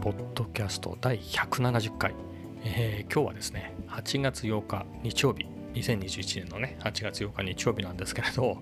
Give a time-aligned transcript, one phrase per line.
[0.00, 2.14] ポッドキャスト第170回、
[2.64, 5.46] えー、今日はですね8月8日日曜日。
[5.74, 8.56] 2021年のね8月8日日曜日なんですけれど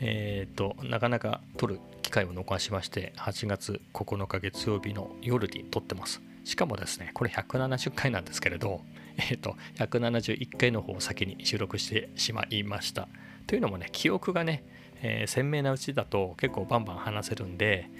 [0.00, 6.22] えっ、ー、となかなか撮る機会を逃しまして8月9日月曜日の夜に撮ってます。
[6.44, 8.80] しかもですねこれ170回なんですけれど
[9.16, 13.08] えっ、ー、と171回の方を先に収録してしまいました。
[13.48, 14.64] というのもね記憶がね、
[15.02, 17.90] えー、鮮明なうちだと結構バンバン話せるんで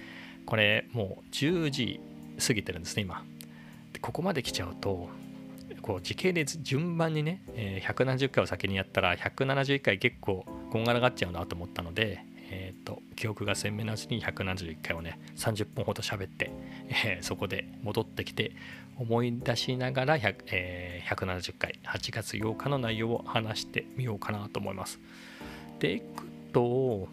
[0.47, 2.01] これもう10時
[2.39, 3.25] 過ぎてるんですね今
[3.93, 5.09] でここまで来ちゃうと
[5.83, 16.51] こう時系列順番にね、えー、170回を先にやったら171回結構こんがらがっちゃうなと思ったので、えーと、記憶が鮮明なうちに171回をね30分ほど喋って、
[16.89, 18.53] えー、そこで戻ってきて
[18.99, 24.99] 思い出しながらえー、170回8月8日の内容を話してみようかなと思います。
[25.79, 27.09] でいくと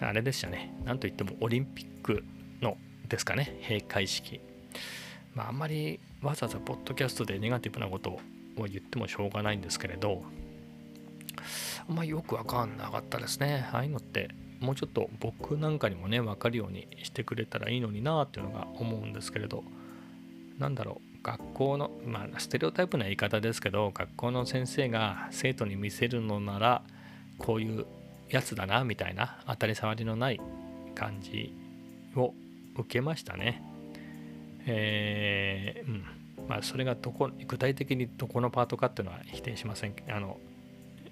[0.00, 2.24] あれでしたねなんといってもオリンピック
[2.60, 2.76] の
[3.12, 3.58] ですかね。
[3.68, 4.40] 閉会式。
[5.34, 8.10] まああんまりわざわざポッドキャストでネガティブなこと
[8.56, 10.22] を言ってもしょうがないんですけれど
[11.88, 13.68] あんまりよくわかんなかったですね。
[13.72, 19.62] ああいうのってもうちょっと僕なんかにもね分かるようにしてくれたらいいのになっていうのが思うんですけれど
[20.58, 21.12] 何だろう。
[21.22, 26.82] 学校のまあステレオタイプな言い方ですけど学校の先生が生徒に見せるのなら
[27.38, 27.86] こういう
[28.28, 30.40] やつだなみたいな当たり障りのない
[30.96, 31.54] 感じ
[32.16, 32.34] を
[32.74, 33.62] 受けましたね。
[34.66, 36.04] えー、うん。
[36.48, 40.38] まあ、それがどこ具体的にどこのパートかっていうのは否定しませんあの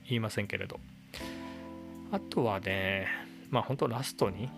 [0.08, 0.80] 言いませんけれど。
[2.12, 3.06] あとはね
[3.50, 4.48] まあ本当ラストに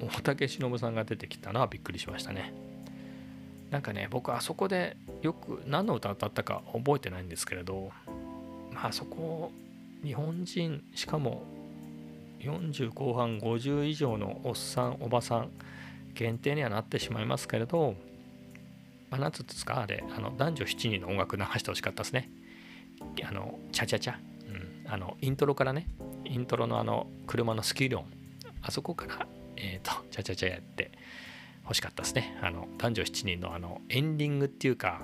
[0.00, 2.52] 大竹しのぶさんが出てきたのはびっくりしましたね。
[3.70, 7.90] なんかね僕あそこでよく何の歌歌ったか覚えてないんですけれど
[8.72, 9.52] まあそこ
[10.02, 11.42] 日本人しかも
[12.40, 15.50] 40後半50以上のおっさんおばさん
[16.18, 17.94] 限定にはなってしまいますけれど、
[19.08, 22.28] まあ、なんつうんですかあれあの男女7人の音楽流してほしかったですね。
[23.24, 25.86] あのチャチャチャ、うん、あのイントロからね。
[26.24, 28.06] イントロのあの車のスキル音。
[28.62, 30.90] あそこからえっ、ー、とチャチャチャやって
[31.62, 32.36] 欲しかったですね。
[32.42, 35.00] あの男女7人のあのエンディングっていうか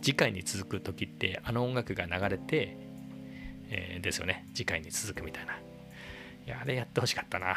[0.00, 2.78] 次回に続く時ってあの音楽が流れて、
[3.68, 4.46] えー、ですよね。
[4.54, 5.52] 次回に続くみたいな。
[5.52, 5.56] い
[6.46, 7.56] やあれやってほしかったな。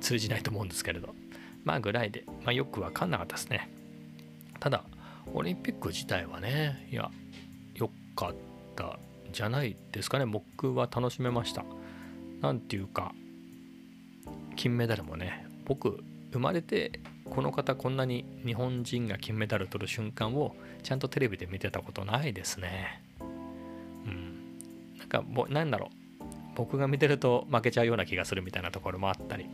[0.00, 1.14] 通じないと思うんですけれど。
[1.64, 3.70] まあぐらいで、まあ、よく分かんなかったですね。
[4.60, 4.84] ただ
[5.34, 7.10] オリンピック自体はねいや
[7.74, 8.34] よかっ
[8.76, 8.98] た
[9.32, 10.26] じゃないですかね。
[10.26, 11.64] 僕は楽しめました。
[12.40, 13.12] なんていうか
[14.56, 16.02] 金メダルもね僕
[16.32, 23.02] 生まれてこの方こんなに日本人が金メダル取る瞬間をちゃんとテレビで見てたことないですね。
[23.20, 24.58] うん。
[24.98, 26.24] なんかなんだろう。
[26.54, 29.46] 僕が見てると負けちゃうような気がするみたいなところもあったり。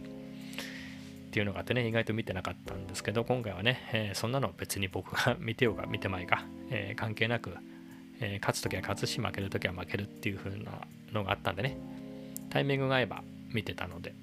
[1.28, 7.54] っていうのがあってね意外と見てなかったんですけど今回はね、えー、そんなの別に僕が 見てようが見てまいが、えー、関係なく、
[8.20, 11.76] えー、勝つ時は勝つし負ける時は負けるっていう風なのがあったんでね
[12.48, 13.22] タイミングが合えば
[13.52, 14.14] 見てたので、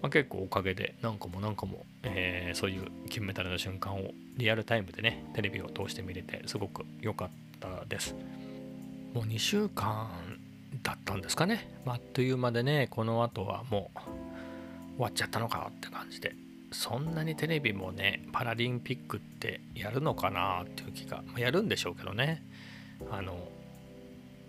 [0.00, 8.14] まあ、結構おかげで何個も何個も、えそういう金メダルの瞬間をリアルタイムでねテレビを通して見れてすごく良かったです。
[9.12, 10.08] もう2週間
[10.82, 14.15] だったんですかね、まあっという間でねこの後はもう
[14.96, 16.34] 終わっちゃったのかって感じで。
[16.72, 22.42] そんなにテレビもねパラリンピックってやるのかなっていう気が、ま、やるんでしょうけどね。
[23.10, 23.48] あの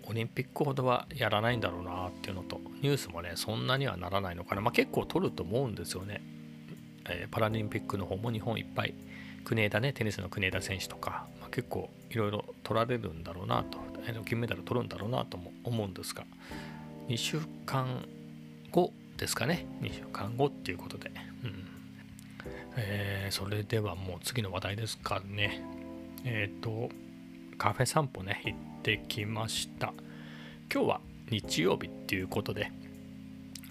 [0.08, 6.22] オリンピックほどはやらないんだろうなっていうのとニュースもねそんなにはならないのかな、まあ、結構取ると思うんですよね、
[7.10, 8.94] えー、パラリンピックの方も日本いっぱい。
[9.44, 13.78] 国枝ねテニスの国枝選手とか、まあ、結構いろいろ取られるんだろうなと。
[14.24, 16.24] 金メダル取るんだろうなとも思うんですが。
[17.08, 18.06] 2週間
[18.70, 19.66] 後ですかね。
[19.82, 21.10] 2週間後っていうことで、
[21.44, 21.66] うん。
[22.76, 25.62] えー、それではもう次の話題ですかね。
[26.24, 26.88] えっ、ー、と
[27.58, 29.92] カフェ散歩ね行ってきました。
[30.72, 31.00] 今日は
[31.30, 32.72] 日曜日っていうことで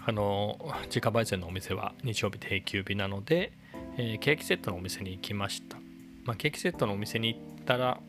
[0.04, 3.52] あの自家焙煎のお店は日曜日定休日なので、
[3.96, 5.76] えー、ケーキセットのお店に行きました、
[6.24, 8.00] まあ、ケーキセットのお店に行ったら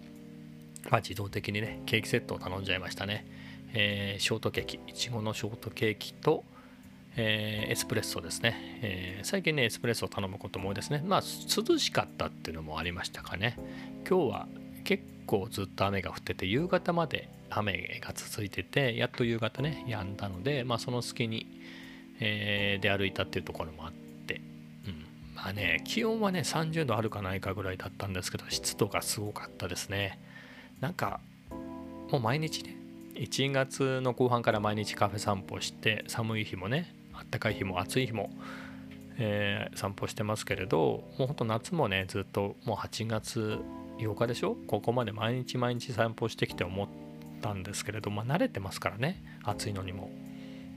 [0.90, 3.26] まあ、自動的にねケーキセットを頼んじゃいましたね、
[3.74, 6.44] えー、ショートケーキいちごのショートケーキと、
[7.22, 11.04] えー、エスプレッソですね、えー、最近ねエスプレッソを頼むことも多いですね。
[11.06, 13.58] まあ涼しかったっていうのもありましたかね。
[14.10, 14.48] 今日は
[14.86, 21.46] 結構ずっと雨が降ってて夕方まで雨が続いててやっと夕方ね止んだのでまあその隙に、
[22.22, 24.40] えー、出歩いたっていうところもあって。
[24.88, 25.06] うん。
[25.36, 30.20] まあね気温はね30度あるかないかぐらいだったんですけど湿度がすごかったですね。
[30.80, 31.20] なんか
[32.12, 32.78] もう毎日ね
[33.16, 38.30] 1月の後半から毎日カフェ散歩して寒い日もねあったかい日も暑い日も、
[39.18, 43.60] えー、散歩してますけれどもうほんと夏もねずっともう8月
[44.00, 44.56] 8日でしょ？
[44.68, 46.88] ここまで毎日毎日散歩してきて思っ
[47.42, 50.10] たんですけれどまあ慣れてますからね暑いのにも。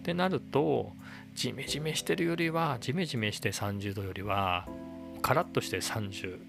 [0.01, 0.91] ってなると
[1.37, 4.67] ジメジメしてるよりはジメジメして30度よりは
[5.23, 6.41] カラッとして33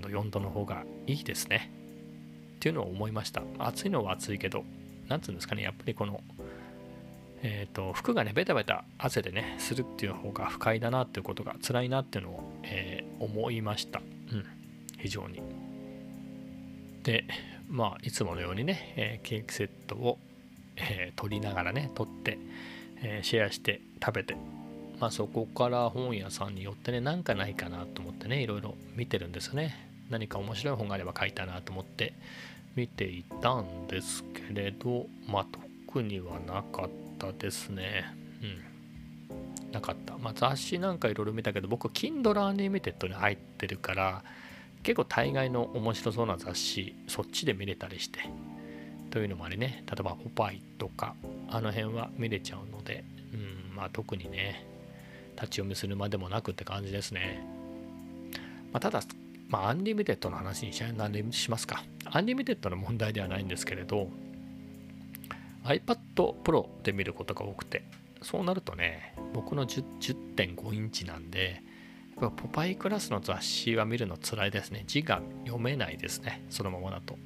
[0.00, 1.70] 度4度の方がいいですね。
[2.56, 3.42] っていうのを思いました。
[3.60, 4.64] 暑いのは暑いけど
[5.06, 6.20] なんつうんですかねやっぱりこの
[7.46, 14.00] えーと、服がねベタベタ汗でねするっていう方が不快だなっていうことが辛いなっていうのを、えー、思いました、
[14.32, 14.46] うん、
[14.98, 15.42] 非常に。
[17.02, 17.24] で
[17.68, 20.18] まあいつものようにね、えー、ケーキセットを、
[20.76, 22.38] えー、取りながらね取って、
[23.02, 24.34] えシェアして食べて。
[24.98, 29.90] まあそこから本屋さんによってね何かないかなと思ってねいろいろ見てるんですよね。
[30.08, 32.14] 何か面白い本があれば書いたなと思って
[32.74, 35.46] 見ていたんですけれどまあ
[35.90, 37.03] 特にはなかった。
[37.30, 38.04] ったですね。
[38.42, 39.72] うん。
[39.72, 40.16] なかった。
[40.18, 44.24] まあ、雑誌なんかいろいろ見たけど、僕、Kindle Unlimited に入ってるから、
[44.82, 48.20] 結構大概の面白そうな雑誌、そっちで見れたりして。
[49.10, 51.14] というのもありね、例えばポパイとか、
[51.48, 53.36] あの辺は見れちゃうので、う
[53.72, 54.66] ん、まあ特にね、
[55.36, 57.44] 立ち読みするまでもなくって感じですね。
[58.72, 59.02] まあ、ただ、
[59.48, 60.72] まあ、 Unlimited の話に
[61.32, 61.84] しますか。
[62.06, 64.10] Unlimited の問題ではないんですけれど、
[65.64, 65.98] iPad
[66.42, 67.84] Pro で見ることが多くて
[68.22, 71.62] そうなるとね僕の10.5インチなんで
[72.20, 74.84] やっぱポパイクラスの雑誌は見るの辛いですね。
[74.86, 77.16] 字が読めないですねそのままだと。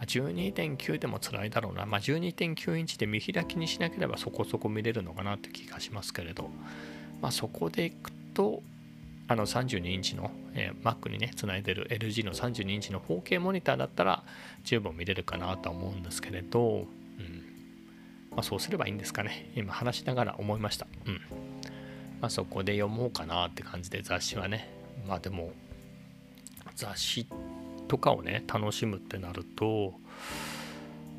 [0.00, 6.50] 12.9でも辛いだろうな、まあ、12.9インチで見開きにしなければそこそこ見れるのかなって気がしますけれど、
[7.22, 8.62] まあ、そこでいくと
[9.26, 14.22] あの32インチの、えー、Mac にねつないでる LG の32インチの 4K モニターだったら
[14.64, 16.84] 十分見れるかなとは思うんですけれど。
[18.36, 19.50] まあ、そうすればいいんですかね。
[19.56, 20.86] 今話しながら思いました。
[21.06, 21.14] うん。
[22.20, 24.68] まあ、そこで読もうかなって感じで雑誌はね。
[25.08, 25.52] まあでも、
[26.74, 27.26] 雑誌
[27.88, 29.94] とかをね、楽しむってなると、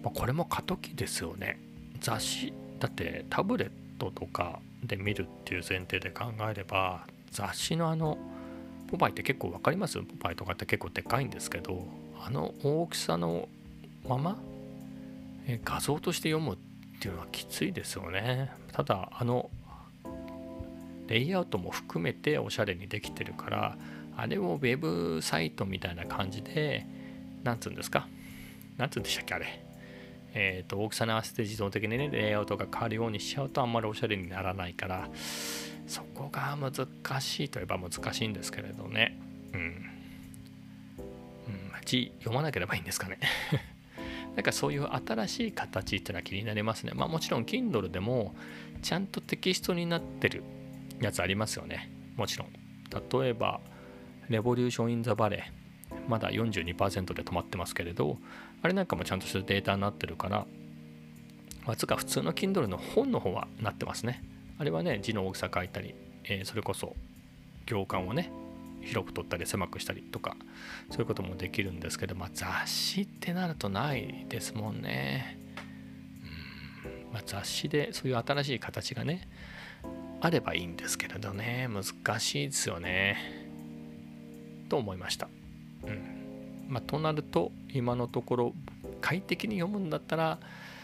[0.04, 1.60] まあ、これも過渡期ですよね。
[2.00, 8.18] 雑誌、だってタブレットとかで見るっていう前提で考えれば、雑誌のあの、
[8.88, 10.00] ポパイって結構分かります？
[10.00, 11.88] ポパイとかって結構でかいんですけど、
[12.24, 13.50] あの大きさの
[14.08, 14.38] まま
[15.66, 16.58] 画像として読むっ
[16.98, 18.52] っていうのはきついですよね。
[18.72, 19.50] ただあの
[21.08, 23.78] レイアウトも含めておしゃれにできてるから
[24.18, 26.86] あれをウェブサイトみたいな感じで
[27.44, 28.08] なんつうんですか？
[28.78, 29.64] なんつうんでしたっけあれ？
[30.34, 35.08] えっ、ー、と大きさに合わせて自動的にねレイアウトが変わるようにしちゃうとあんまりおしゃれにならないから
[35.88, 39.18] そこが難しいといえば難しいんですけれどね。
[39.54, 39.82] うん、うん、
[41.86, 43.20] 字読まなければいいんですかね。
[44.38, 46.92] なんかそういう新しい形っていうのは気になりますね。
[46.94, 48.36] まあもちろん Kindle でも
[48.84, 50.44] ちゃんとテキストになってる
[51.02, 51.92] やつありますよね。
[52.16, 52.50] もちろん。
[53.20, 53.60] 例えば、
[54.30, 55.42] Revolution in the Valley。
[56.08, 58.20] まだ42%で止まってますけれど、
[58.62, 60.46] あれなんかもちゃんとしたデータになってるから、
[61.66, 64.24] まつか普通の Kindle の本の方はなってますね。
[64.60, 65.96] あれはね、字の大きさ書いたり、
[66.26, 66.96] えー、それこそ
[67.66, 68.32] 行間をね、
[68.88, 70.36] 広く取ったり狭くしたりとか
[70.90, 75.40] そういうこともできるんですけど、まあ、雑誌ってなるとないですもんね。
[76.84, 79.28] うんまあ、雑誌でそういう新しい形がね
[80.22, 83.18] あればいいんですけれどね難しいですよね。
[84.70, 85.30] と思いました。
[85.86, 86.18] うん
[86.70, 88.54] まあ、となると今のところ
[89.02, 90.40] 快適に読むんだったら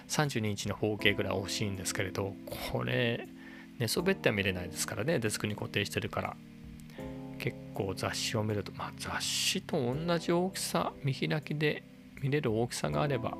[0.08, 2.34] 32インチの 4K ぐらい欲しいんですけれど
[2.72, 3.28] これ
[3.80, 6.36] 寝そべっては見れないですからねデスクに固定してるから
[7.74, 11.84] 構雑誌を見ると、まあ、雑誌と同じ大きさ見開きで
[12.22, 13.38] 見れる大きさがあれば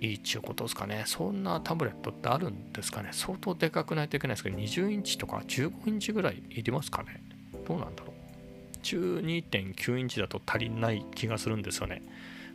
[0.00, 1.04] いいっちゅうことですかね。
[1.06, 3.10] そんなタブレットってあるんですかね。
[3.12, 7.22] 相当でかくないといけないですけど20インチとか15インチぐらいいりますかね。
[7.66, 8.76] どうなんだろう。
[8.82, 12.02] 12.9インチだと足りない気がするんですよね。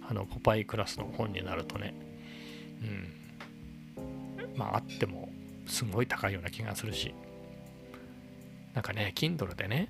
[0.08, 1.94] あのポパイクラスの本になるとね。
[2.82, 4.58] うん。
[4.58, 5.30] まああっても
[5.66, 7.14] すごい高いような気がするし。
[8.74, 9.90] なんかね Kindle でね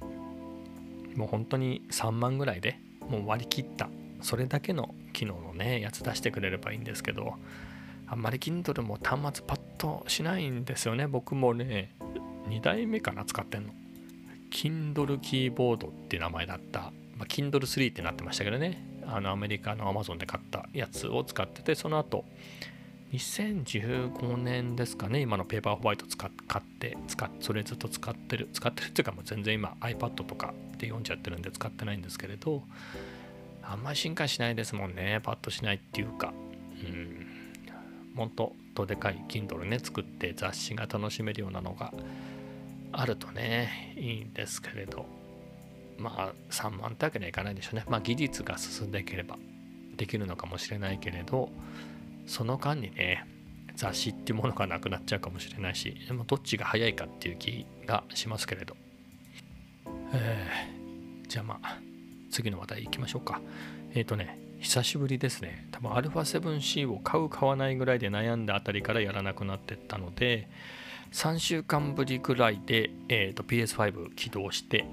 [1.15, 3.89] もう本当に3万ぐらいでもう割り切った。
[4.21, 7.35] それだけの機能のねやつ出してくれればいいんですけど
[8.05, 11.07] あんまり Kindle も端末パッとしないんですよね。
[11.07, 11.95] 僕もね
[12.49, 13.73] 2代目かな使ってんの。
[14.51, 18.83] Kindle キーボードっていう名前だった、まあ、Kindle 3ってなってましたけどね。
[19.05, 22.25] あのアメリカの Amazon で買ったやつを使っててその後
[23.13, 32.63] 2015年ですかね今のペーパーホワイト使っ買って使っそれずっと使ってる使ってるっていうかもう全然今 iPad とかで読んじゃってるんで使ってないんですけれど
[33.63, 36.33] あんまり進化しないですもんねパッとしないっていうか。
[36.83, 37.27] うん。
[38.15, 41.93] もっとどでかい Kindle ね作って雑誌が楽しめるようなのが
[42.91, 45.05] あるとねいいんですけれど。
[45.99, 47.83] まあ3万ってわけにはいかないでしょうね。
[47.87, 49.37] まあ技術が進んでいければ
[49.97, 51.49] できるのかもしれないけれど。
[52.29, 53.25] その間にね
[53.75, 58.75] 雑誌っていうものがなくなっちゃうかもしれないしでもどっちが早いかっていう気がしますけれど、
[60.13, 61.79] えー、じゃあまあ
[62.29, 63.41] 次の話題いきましょうか。
[63.95, 65.67] えっ、ー、とね久しぶりですね。
[65.71, 70.47] 多分 α7C を買う買わないぐらいで悩んだあたりからやらなくなってったので
[71.11, 74.85] 3週間ぶりぐらいで、えーと、PS5 起動して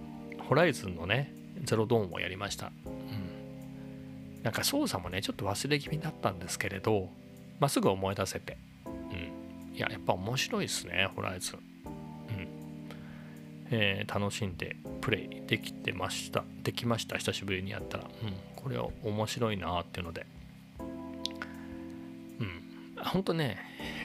[0.49, 7.11] ホライズンのねゼロドーンをやりました、うん、なんか操作もねちょっと忘れ気味だったんですけれど
[7.59, 8.89] まあ、すぐ思い出せて、う
[9.73, 11.57] ん、いややっぱ面白いですねホライズ。
[11.57, 12.49] ン、うん。
[13.71, 16.45] えー、楽しんでプレイできてました。
[16.63, 20.27] できました久しぶりにやったら、うん、これは面白いなっていうので。
[22.41, 23.05] うん。
[23.05, 23.59] ほんとね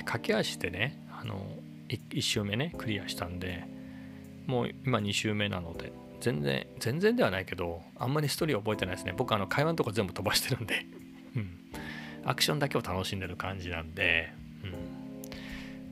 [0.05, 1.41] 駆け足でねあの
[1.89, 3.65] 1, 周目ねクリアしたんで
[4.47, 9.13] もう今2周目なので全然全然ではないけどあんまりストーリー覚えてないですね。
[9.17, 10.85] 僕あの会話のとこ全部飛ばしてるんで、
[12.25, 14.31] アクションだけを楽しんでる感じなんで、
[14.63, 14.73] うん、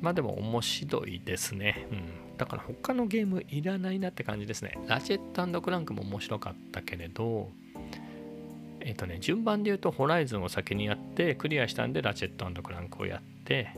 [0.02, 4.78] まあでも面白いですね、うん、だから他のゲームいらないなって感じですね。
[4.88, 7.50] ラチェットクランクも面白かったけれど
[8.82, 13.76] えっ、ー、とね順番で言うとホライズンを先にやってクリアしたんでラチェットクランクをやって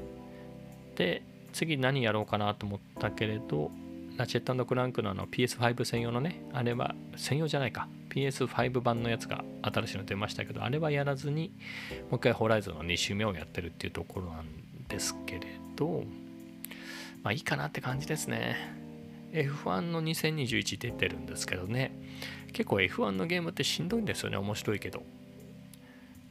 [0.96, 3.72] で次何やろうかなと思ったけれど
[4.18, 7.88] ラチェットクランクのあの PS5 専用のねあれは専用じゃないか。
[8.12, 11.52] PS5 版のやつが新しいの出ましたけどあれはやらずに
[12.10, 14.46] もう一回ホライズンの2周目をやってるっていうところなん
[14.90, 15.42] ですけれ
[15.76, 16.04] ど
[17.24, 18.56] まあいいかなって感じですね。
[19.32, 21.92] F1 の2021出てるんですけどね。
[22.52, 24.38] 結構 F1 のゲームってしんどいんですよね。
[24.38, 25.04] 面白いけど。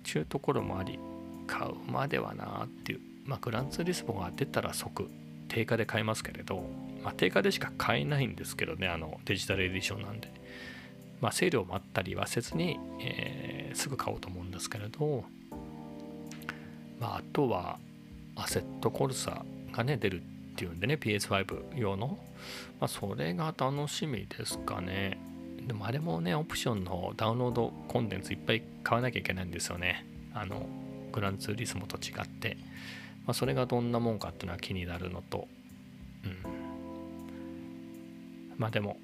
[0.03, 0.99] ちゅうところもあり
[1.47, 3.01] 買うまではなっていう。
[3.25, 5.09] まあグランツーリスモが出たら即
[5.49, 6.65] 定価で買いますけれど
[7.03, 8.89] まあ定価でしか買えないんですけどね。
[8.89, 10.29] あのデジタルエディションなんで。
[11.21, 15.25] まあ、セールを待ったりはせずに、えー、すぐ買おうと思うんですけれど、
[16.99, 17.79] まあ、あとは
[18.37, 22.19] アセットコルサがね出るっていうんでね PS5 用の、
[22.79, 25.19] まあ、それが楽しみですかね。
[25.67, 30.07] でもあれもねオプションのダウンロードコンテンツいっぱい買わなきゃいけないんですよね。
[30.35, 30.67] あの
[31.13, 32.57] グランツーリスモと違って、
[33.27, 35.49] まあ、それがどんなもんかっていうのは気になるのと。
[36.25, 36.37] うん。
[38.57, 38.97] まあでも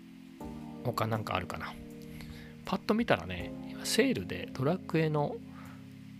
[0.84, 1.74] 他なんかあるかな。
[2.66, 3.52] パッと見たらね、
[3.84, 5.36] セールでドラクエの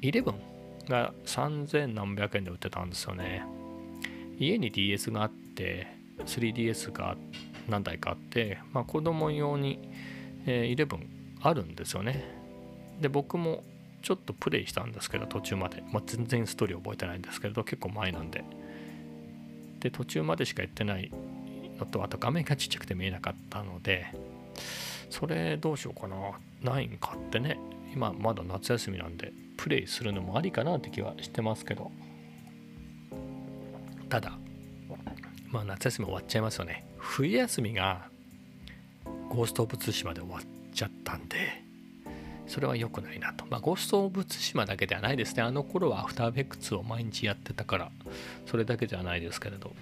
[0.01, 0.33] 11
[0.89, 3.45] が3000何百円で売ってたんですよね。
[4.39, 5.89] 家に DS があって、
[6.25, 7.17] 3DS が
[7.69, 9.91] 何台かあって、まあ、子供用に、
[10.47, 10.99] えー、11
[11.43, 12.25] あるんですよね。
[13.01, 13.65] で、僕も
[14.03, 15.83] ちょっとプレイしたんですけど、途中まで。
[15.91, 18.45] まあ、全然ストーリー覚えてないんですけれど、結構前なんで。
[19.81, 21.11] で、途中までしかやってない
[21.81, 24.07] のと、あと画面がちっちゃくて見えなかったので、
[25.19, 26.17] それどうしようかな。
[26.63, 27.59] 9買ってね。
[27.95, 31.91] 今まだ夏休みなんでプレイするのもありかなって気はしてますけど。
[34.11, 34.39] ただ
[35.49, 36.85] まあ夏休み終わっちゃいますよね。
[36.99, 38.11] 冬休みが
[39.31, 40.43] ゴースト・オブ・ツシマで終わっ
[40.75, 41.37] ちゃったんで
[42.47, 43.47] それは良くないなと。
[43.49, 45.43] まあ、ゴースト・オブ・ツシマだけではないですね。
[45.43, 47.91] あの頃はアフターベックスを毎日やってたから、
[48.45, 49.73] それだけじゃないですけれど、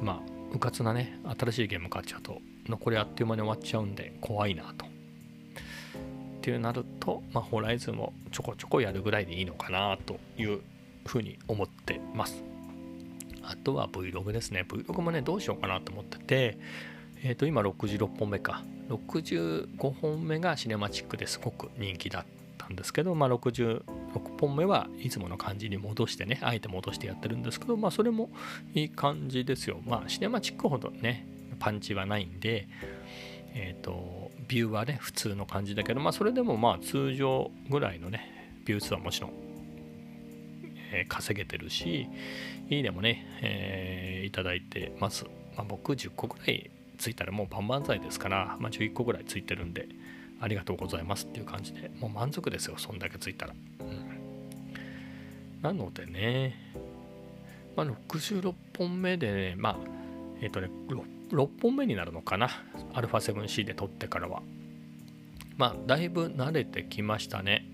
[0.00, 4.86] まあ、うかつなね、新しいゲーム買っちゃうと、残りあっという間に終わっちゃうんで怖いなと。
[4.86, 4.88] っ
[6.42, 10.60] ていうなると、まあ、ホライズンもちょこちょこやるぐらいでいいのかなという
[11.04, 12.44] ふうに思ってます。
[13.42, 14.64] あとは Vlog ですね。
[14.68, 16.58] Vlog もね、どうしようかなと思ってて、
[17.22, 18.62] えっ、ー、と、今66本目か。
[18.88, 22.24] 65本目がシネマチックですごく人気だっ
[22.58, 23.82] たんですけど、まあ、66
[24.40, 28.30] 本目はいつもの感じに戻してね、あえて戻してやってるんですけど、まあ、それも
[28.74, 29.80] いい感じですよ。
[29.84, 31.26] まあ、シネマチックほどね、
[31.58, 32.68] パンチはないんで、
[33.54, 39.32] えっ、ー、と、ビューはね、普通の感じだけど、まあ、それでもまあ、通常ぐらいのね、ビュー数はもちろん、
[40.92, 42.06] えー、稼げてるし、
[42.68, 45.24] いいねもね、えー、いただいてます。
[45.56, 49.88] まあ、僕10個ぐらいついたらもう万々歳ですから、まあ、11個ぐらいついてるんで、
[50.40, 53.54] ありがとうございますっていう感じで、もう満足ですよ、そんだけついたら。
[53.80, 56.54] うん、なのでね、
[57.74, 59.76] まあ、66本目でね、まあ、
[60.40, 62.48] えっ、ー、とね、6 6本目になるのかな
[62.94, 64.42] ？α7C で撮ってからは。
[65.56, 67.66] まあだいぶ慣れてきましたね。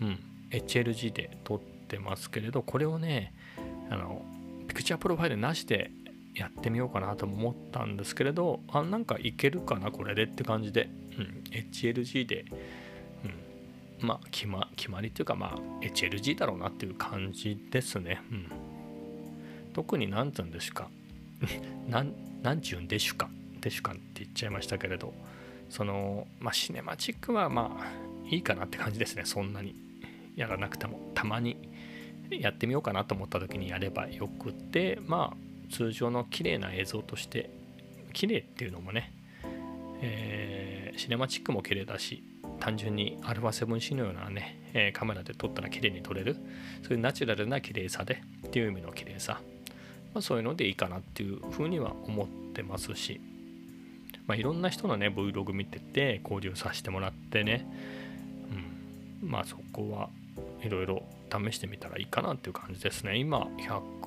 [0.00, 0.18] うん。
[0.50, 3.32] HLG で撮ってますけれどこれをね
[3.88, 4.22] あの
[4.68, 5.90] ピクチャープロファイルなしで
[6.34, 10.88] やってみようかなと思ったんですけれどあなんかいけるかなこれでって感じで、
[11.18, 12.44] うん、HLG で、
[14.00, 18.46] うん、まあ決ま決まりっていうかまあ HLG だろうなっていう感じですね、うん、
[19.72, 20.88] 特に何て言うんですか。
[22.42, 23.28] なんちゅうんでしゅか？
[23.60, 25.12] でしゅかって言っちゃいましたけれど。
[25.68, 29.22] そのまあシネマチックはまあいいかなって感じですね。
[29.24, 29.74] そんなに
[30.36, 31.12] やらなくても。
[31.14, 31.56] たまに
[32.30, 34.98] やってみようかなと思った時にやればよくて。
[35.06, 35.36] まあ
[35.72, 37.48] 通常の綺麗な映像として
[38.12, 39.12] 綺麗っていうのもね、
[40.02, 42.24] えー、シネマチックも綺麗だし
[42.58, 46.34] 単純に α7C のようなね、え、カメラで撮ったら綺麗に撮れる。
[46.82, 49.40] そういうナチュラルな綺麗さでっていう意味の綺麗さ、
[50.14, 53.20] まあ、そういうのでいいかなっていうふうには思ってますし、
[54.26, 57.66] まあ、いろんな人のね Vlog 見てて交流させてもらってね、
[59.22, 60.08] うん、まあそこは
[60.62, 63.16] いろいろ試してみたらいいかなっていう感じですね。
[63.16, 63.48] 今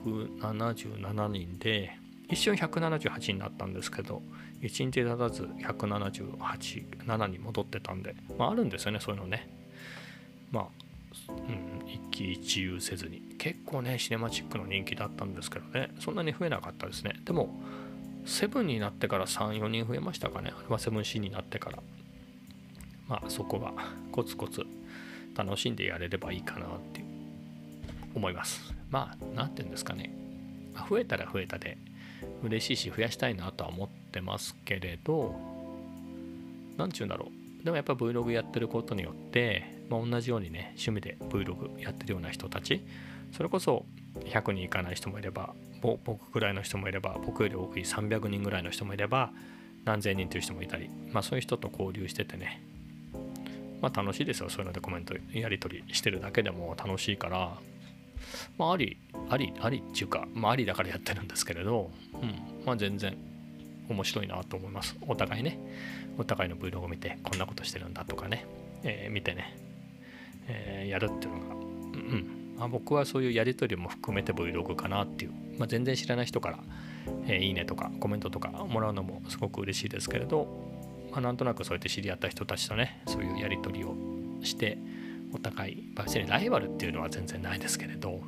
[0.04, 1.98] 177人で
[2.30, 4.22] 一瞬178になったんですけど
[4.62, 9.50] 1日経たず1787に戻ってたんで、まあ、あるんですよねそういうのね。
[10.52, 10.66] まあ、
[11.32, 13.22] うん、一喜一憂せずに。
[13.38, 15.92] 結構ねシネマチックの人気だったんですけどね。
[16.00, 17.14] そんなに増えなかったですね。
[17.26, 17.50] でも
[18.26, 20.52] セブンになってから34人増えましたかね。
[20.56, 21.80] アルファ 7C になってから。
[23.08, 23.74] まあそこは
[24.12, 24.66] コツコツ
[25.36, 27.04] 楽しんでやれればいいかなって
[28.16, 28.74] 思います。
[28.90, 30.16] まあ何て言うんですかね。
[30.90, 31.78] 増えたら増えたで
[32.44, 35.36] 嬉しいし増やしたいなとは思ってますけれど
[36.78, 37.64] 何ちゅうんだろう。
[37.66, 42.86] でもやっぱ Vlog やってることによって、まあ、同じようにね趣味で Vlog やってるような人たち
[43.32, 43.86] それこそ
[44.26, 49.32] 100人いかない人もいれば僕ぐらいの人もいれば僕より多い300人ぐらいの人もいれば
[49.86, 52.64] 何千人という人もいたり、まあ、そういう人と交流しててね
[53.82, 57.58] まあ楽しいですよそういうのでコメントやり取りしてるだけでも楽しいから
[58.58, 58.98] まあ、あり、
[59.30, 63.16] あり、ありっていうか、まあ、ありだからやってるんですけれど、うん、まあ、全然
[63.90, 64.96] 面白いなと思います。
[65.08, 65.60] お互いね、
[66.18, 68.46] お互いの Vlog を見て、こんなことしてるんだとかね、
[68.84, 69.58] えー、見てね、
[70.48, 76.60] えー、やるっていうのが、うん、まあ、僕はそういうやり取りも含めて Vlog かなっていう、まあ、全然知らない人から、
[77.26, 80.48] えー、いいねとかコメントとかもらうのもすごく嬉しいですけれど、
[81.12, 83.96] まあ、なんとなくそうやって知り合った人たちとね、そういうやり取りを
[84.42, 84.78] して、
[85.34, 88.22] お互い別にライバルっていうのは全然ないですけれど、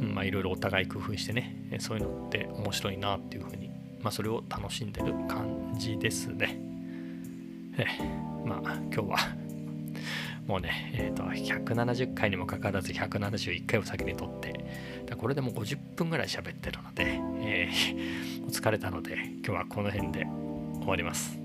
[0.00, 6.58] まあいろいろお互い工夫してねそういうのって面白いなっていうふうに、まあ、それを楽しんでる感じですね。
[7.78, 7.86] え
[8.44, 9.16] まあ今日は
[10.46, 14.52] もうね、えーと、170回にもかかわらず171回を先に撮って
[15.16, 20.26] これでもう50分ぐらい喋ってるので、えー、 疲れたので今日はこの辺で
[20.80, 21.41] 終わります。